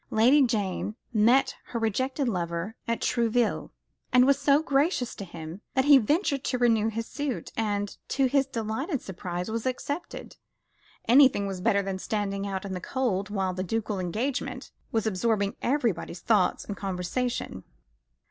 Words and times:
Lady 0.09 0.41
Jane 0.41 0.95
met 1.13 1.57
her 1.65 1.79
rejected 1.79 2.27
lover 2.27 2.75
at 2.87 3.01
Trouville, 3.01 3.69
and 4.11 4.25
was 4.25 4.39
so 4.39 4.63
gracious 4.63 5.13
to 5.13 5.23
him 5.23 5.61
that 5.75 5.85
he 5.85 5.99
ventured 5.99 6.43
to 6.45 6.57
renew 6.57 6.87
his 6.89 7.05
suit, 7.05 7.51
and, 7.55 7.95
to 8.07 8.25
his 8.25 8.47
delighted 8.47 9.03
surprise, 9.03 9.51
was 9.51 9.67
accepted. 9.67 10.37
Anything 11.07 11.45
was 11.45 11.61
better 11.61 11.83
than 11.83 11.99
standing 11.99 12.47
out 12.47 12.65
in 12.65 12.73
the 12.73 12.81
cold 12.81 13.29
while 13.29 13.53
the 13.53 13.61
ducal 13.63 13.99
engagement 13.99 14.71
was 14.91 15.05
absorbing 15.05 15.55
everybody's 15.61 16.21
thoughts 16.21 16.65
and 16.65 16.75
conversation. 16.75 17.63